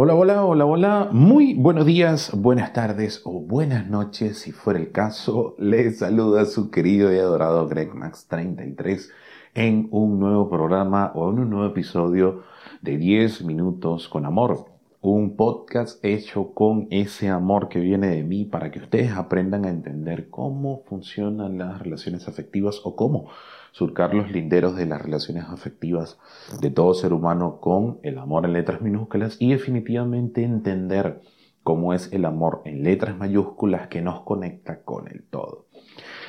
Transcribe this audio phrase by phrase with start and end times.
[0.00, 1.08] Hola, hola, hola, hola.
[1.10, 5.56] Muy buenos días, buenas tardes o buenas noches, si fuera el caso.
[5.58, 9.10] Les saluda su querido y adorado Greg Max 33
[9.54, 12.44] en un nuevo programa o en un nuevo episodio
[12.80, 14.66] de 10 minutos con amor.
[15.00, 19.70] Un podcast hecho con ese amor que viene de mí para que ustedes aprendan a
[19.70, 23.30] entender cómo funcionan las relaciones afectivas o cómo
[23.78, 26.18] surcar los linderos de las relaciones afectivas
[26.60, 31.20] de todo ser humano con el amor en letras minúsculas y definitivamente entender
[31.62, 35.66] cómo es el amor en letras mayúsculas que nos conecta con el todo.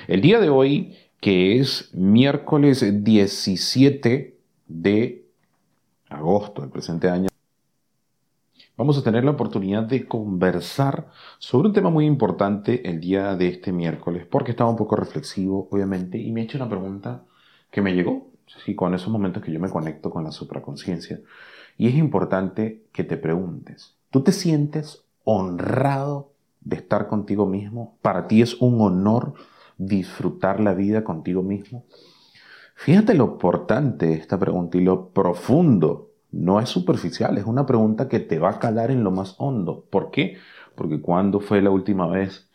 [0.07, 4.37] El día de hoy, que es miércoles 17
[4.67, 5.25] de
[6.07, 7.29] agosto del presente año,
[8.77, 11.07] vamos a tener la oportunidad de conversar
[11.39, 15.67] sobre un tema muy importante el día de este miércoles, porque estaba un poco reflexivo,
[15.71, 17.25] obviamente, y me he hecho una pregunta
[17.71, 18.27] que me llegó,
[18.65, 21.19] sí, con esos momentos que yo me conecto con la supraconciencia.
[21.77, 27.97] Y es importante que te preguntes, ¿tú te sientes honrado de estar contigo mismo?
[28.01, 29.33] ¿Para ti es un honor
[29.77, 31.85] disfrutar la vida contigo mismo?
[32.75, 36.11] Fíjate lo importante esta pregunta y lo profundo.
[36.31, 39.85] No es superficial, es una pregunta que te va a calar en lo más hondo.
[39.89, 40.37] ¿Por qué?
[40.75, 42.49] Porque cuando fue la última vez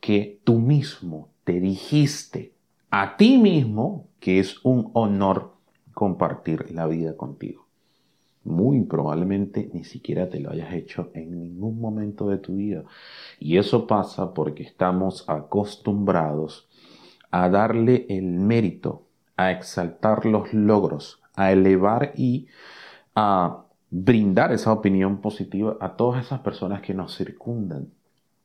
[0.00, 2.52] que tú mismo te dijiste
[2.92, 5.54] a ti mismo que es un honor
[5.94, 7.66] compartir la vida contigo.
[8.44, 12.84] Muy probablemente ni siquiera te lo hayas hecho en ningún momento de tu vida.
[13.40, 16.68] Y eso pasa porque estamos acostumbrados
[17.30, 19.06] a darle el mérito,
[19.38, 22.46] a exaltar los logros, a elevar y
[23.14, 27.88] a brindar esa opinión positiva a todas esas personas que nos circundan.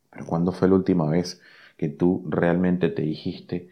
[0.10, 1.42] Pero ¿cuándo fue la última vez
[1.76, 3.70] que tú realmente te dijiste,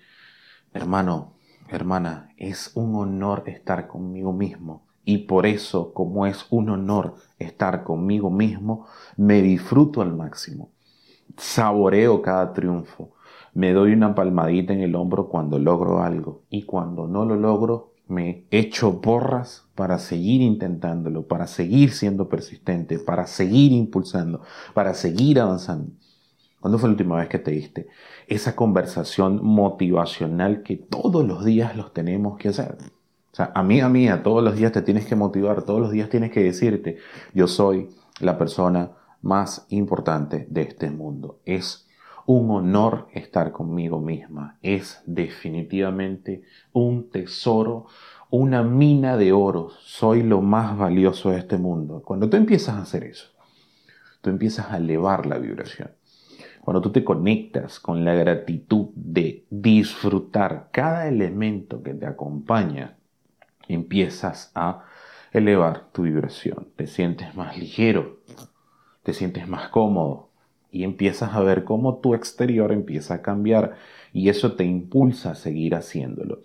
[0.75, 1.33] hermano,
[1.69, 4.85] hermana, es un honor estar conmigo mismo.
[5.05, 8.85] Y por eso, como es un honor estar conmigo mismo,
[9.17, 10.71] me disfruto al máximo.
[11.37, 13.13] Saboreo cada triunfo.
[13.53, 16.43] Me doy una palmadita en el hombro cuando logro algo.
[16.49, 22.99] Y cuando no lo logro, me echo porras para seguir intentándolo, para seguir siendo persistente,
[22.99, 24.41] para seguir impulsando,
[24.73, 25.91] para seguir avanzando.
[26.59, 27.87] ¿Cuándo fue la última vez que te diste
[28.27, 32.77] esa conversación motivacional que todos los días los tenemos que hacer?
[33.31, 36.31] O sea, amiga mía, todos los días te tienes que motivar, todos los días tienes
[36.31, 36.97] que decirte,
[37.33, 37.89] yo soy
[38.19, 41.39] la persona más importante de este mundo.
[41.45, 41.85] Es
[42.25, 44.57] un honor estar conmigo misma.
[44.61, 46.43] Es definitivamente
[46.73, 47.87] un tesoro,
[48.29, 49.69] una mina de oro.
[49.81, 52.01] Soy lo más valioso de este mundo.
[52.03, 53.27] Cuando tú empiezas a hacer eso,
[54.21, 55.91] tú empiezas a elevar la vibración.
[56.65, 62.95] Cuando tú te conectas con la gratitud de disfrutar cada elemento que te acompaña,
[63.67, 64.83] empiezas a
[65.31, 66.69] elevar tu vibración.
[66.75, 68.17] Te sientes más ligero,
[69.03, 70.29] te sientes más cómodo
[70.71, 73.75] y empiezas a ver cómo tu exterior empieza a cambiar
[74.11, 76.39] y eso te impulsa a seguir haciéndolo.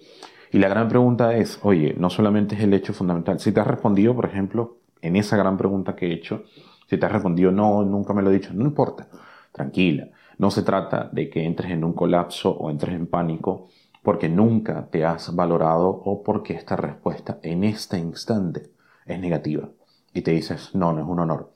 [0.52, 3.40] Y la gran pregunta es, oye, no solamente es el hecho fundamental.
[3.40, 6.44] Si te has respondido, por ejemplo, en esa gran pregunta que he hecho,
[6.90, 9.08] si te has respondido, no, nunca me lo he dicho, no importa
[9.52, 10.08] tranquila.
[10.38, 13.68] No se trata de que entres en un colapso o entres en pánico
[14.02, 18.70] porque nunca te has valorado o porque esta respuesta en este instante
[19.04, 19.68] es negativa
[20.14, 21.54] y te dices, no, no es un honor.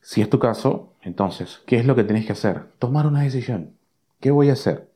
[0.00, 2.72] Si es tu caso, entonces, ¿qué es lo que tienes que hacer?
[2.78, 3.74] Tomar una decisión.
[4.20, 4.88] ¿Qué voy a hacer?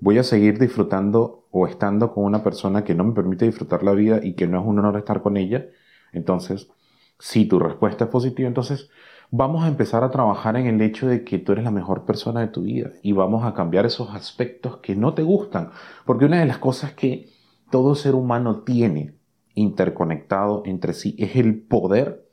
[0.00, 3.92] ¿Voy a seguir disfrutando o estando con una persona que no me permite disfrutar la
[3.92, 5.66] vida y que no es un honor estar con ella?
[6.12, 6.68] Entonces,
[7.18, 8.90] si tu respuesta es positiva, entonces
[9.30, 12.40] vamos a empezar a trabajar en el hecho de que tú eres la mejor persona
[12.40, 15.70] de tu vida y vamos a cambiar esos aspectos que no te gustan.
[16.04, 17.28] Porque una de las cosas que
[17.70, 19.14] todo ser humano tiene
[19.54, 22.26] interconectado entre sí es el poder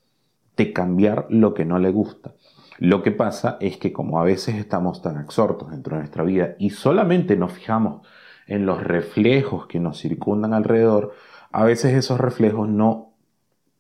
[0.56, 2.34] de cambiar lo que no le gusta.
[2.78, 6.56] Lo que pasa es que como a veces estamos tan absortos dentro de nuestra vida
[6.60, 8.06] y solamente nos fijamos
[8.48, 11.14] en los reflejos que nos circundan alrededor,
[11.52, 13.15] a veces esos reflejos no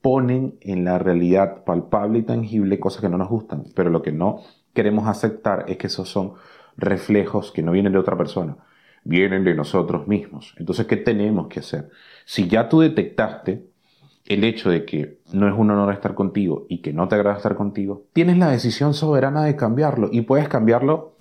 [0.05, 4.11] ponen en la realidad palpable y tangible cosas que no nos gustan, pero lo que
[4.11, 4.41] no
[4.75, 6.33] queremos aceptar es que esos son
[6.77, 8.55] reflejos que no vienen de otra persona,
[9.03, 10.53] vienen de nosotros mismos.
[10.59, 11.89] Entonces, ¿qué tenemos que hacer?
[12.23, 13.65] Si ya tú detectaste
[14.27, 17.37] el hecho de que no es un honor estar contigo y que no te agrada
[17.37, 21.15] estar contigo, tienes la decisión soberana de cambiarlo y puedes cambiarlo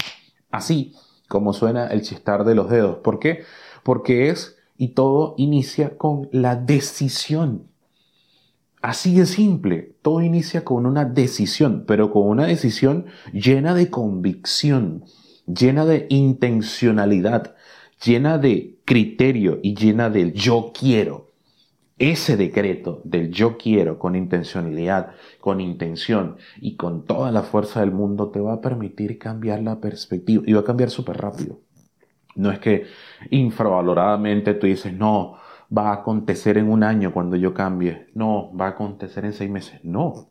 [0.50, 0.92] así,
[1.26, 2.98] como suena el chistar de los dedos.
[2.98, 3.44] ¿Por qué?
[3.82, 7.70] Porque es y todo inicia con la decisión.
[8.84, 15.04] Así de simple, todo inicia con una decisión, pero con una decisión llena de convicción,
[15.46, 17.56] llena de intencionalidad,
[18.04, 21.32] llena de criterio y llena del yo quiero.
[21.96, 27.90] ese decreto del yo quiero con intencionalidad, con intención y con toda la fuerza del
[27.90, 31.58] mundo te va a permitir cambiar la perspectiva y va a cambiar súper rápido.
[32.36, 32.84] No es que
[33.30, 35.38] infravaloradamente tú dices, no,
[35.76, 39.50] va a acontecer en un año cuando yo cambie, no, va a acontecer en seis
[39.50, 40.28] meses, no,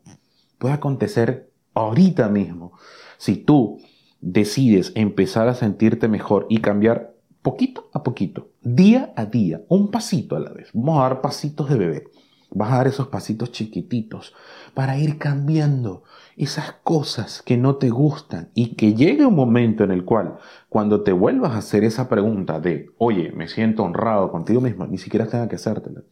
[0.58, 2.72] puede acontecer ahorita mismo.
[3.18, 3.78] Si tú
[4.20, 10.36] decides empezar a sentirte mejor y cambiar poquito a poquito, día a día, un pasito
[10.36, 10.70] a la vez.
[10.72, 12.04] Vamos a dar pasitos de bebé.
[12.50, 14.32] Vas a dar esos pasitos chiquititos
[14.72, 16.04] para ir cambiando
[16.36, 20.38] esas cosas que no te gustan y que llegue un momento en el cual
[20.68, 24.98] cuando te vuelvas a hacer esa pregunta de, oye, me siento honrado contigo mismo, ni
[24.98, 26.02] siquiera tenga que hacértela,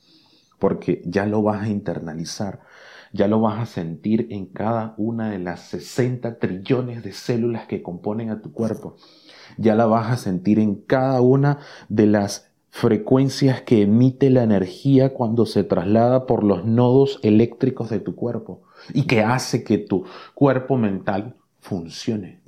[0.58, 2.60] porque ya lo vas a internalizar,
[3.12, 7.82] ya lo vas a sentir en cada una de las 60 trillones de células que
[7.82, 8.96] componen a tu cuerpo.
[9.58, 11.58] Ya la vas a sentir en cada una
[11.90, 18.00] de las frecuencias que emite la energía cuando se traslada por los nodos eléctricos de
[18.00, 18.62] tu cuerpo
[18.92, 22.40] y que hace que tu cuerpo mental funcione.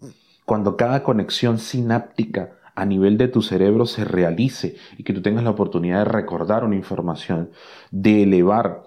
[0.45, 5.45] Cuando cada conexión sináptica a nivel de tu cerebro se realice y que tú tengas
[5.45, 7.51] la oportunidad de recordar una información,
[7.91, 8.83] de elevar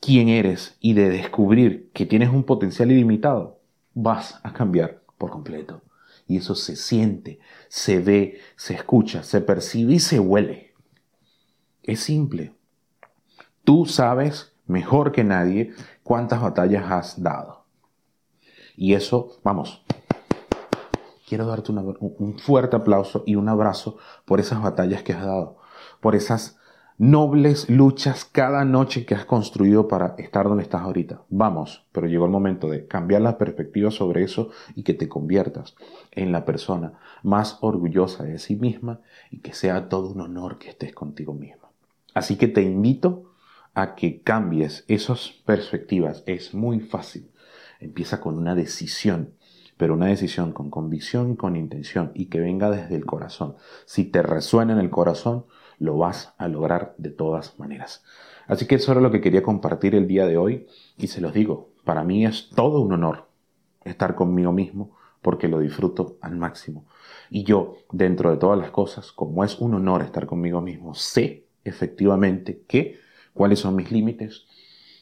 [0.00, 3.60] quién eres y de descubrir que tienes un potencial ilimitado,
[3.94, 5.82] vas a cambiar por completo.
[6.26, 7.38] Y eso se siente,
[7.68, 10.74] se ve, se escucha, se percibe y se huele.
[11.82, 12.54] Es simple.
[13.64, 15.72] Tú sabes mejor que nadie
[16.02, 17.64] cuántas batallas has dado.
[18.76, 19.84] Y eso, vamos,
[21.28, 25.58] quiero darte un fuerte aplauso y un abrazo por esas batallas que has dado,
[26.00, 26.58] por esas
[26.98, 31.22] nobles luchas cada noche que has construido para estar donde estás ahorita.
[31.30, 35.74] Vamos, pero llegó el momento de cambiar la perspectiva sobre eso y que te conviertas
[36.12, 36.92] en la persona
[37.22, 39.00] más orgullosa de sí misma
[39.30, 41.70] y que sea todo un honor que estés contigo misma.
[42.14, 43.31] Así que te invito
[43.74, 46.22] a que cambies esas perspectivas.
[46.26, 47.30] Es muy fácil.
[47.80, 49.34] Empieza con una decisión
[49.82, 53.56] pero una decisión con convicción y con intención y que venga desde el corazón.
[53.84, 55.46] Si te resuena en el corazón,
[55.80, 58.04] lo vas a lograr de todas maneras.
[58.46, 61.32] Así que eso era lo que quería compartir el día de hoy y se los
[61.32, 63.28] digo, para mí es todo un honor
[63.84, 66.86] estar conmigo mismo porque lo disfruto al máximo.
[67.28, 71.46] Y yo, dentro de todas las cosas, como es un honor estar conmigo mismo, sé
[71.64, 73.00] efectivamente que
[73.34, 74.46] cuáles son mis límites,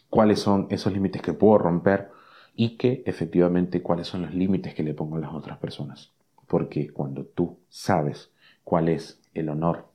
[0.09, 2.11] cuáles son esos límites que puedo romper
[2.55, 6.13] y que efectivamente cuáles son los límites que le pongo a las otras personas.
[6.47, 8.31] Porque cuando tú sabes
[8.65, 9.87] cuál es el honor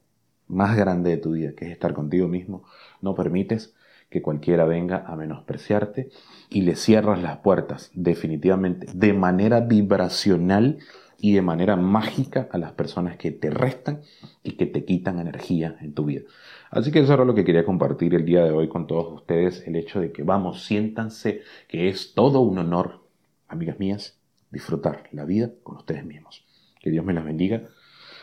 [0.48, 2.64] más grande de tu vida, que es estar contigo mismo,
[3.02, 3.76] no permites
[4.10, 6.10] que cualquiera venga a menospreciarte
[6.50, 10.80] y le cierras las puertas definitivamente de manera vibracional
[11.20, 14.02] y de manera mágica a las personas que te restan
[14.44, 16.22] y que te quitan energía en tu vida.
[16.70, 19.66] Así que eso era lo que quería compartir el día de hoy con todos ustedes,
[19.68, 23.02] el hecho de que vamos, siéntanse que es todo un honor,
[23.48, 24.18] amigas mías,
[24.52, 26.46] disfrutar la vida con ustedes mismos.
[26.80, 27.64] Que Dios me las bendiga,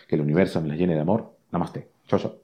[0.09, 1.35] que el universo me las llene de amor.
[1.51, 1.89] Namaste.
[2.07, 2.42] Chao, chao.